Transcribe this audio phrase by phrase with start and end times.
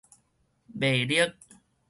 [0.73, 1.31] 迷力